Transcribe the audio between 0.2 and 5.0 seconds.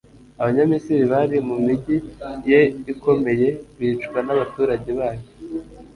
abanyamisiri bari mu migi ye ikomeye bicwa n'abaturage